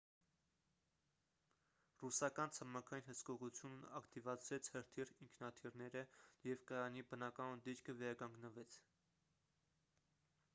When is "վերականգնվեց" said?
8.01-8.79